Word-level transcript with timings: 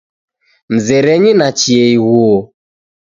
Mzerenyi 0.73 1.31
nachie 1.39 1.83
ighuo. 1.93 2.39